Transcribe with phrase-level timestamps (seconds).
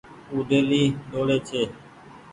[0.31, 1.61] او ڊيلي ۮوڙي ڇي۔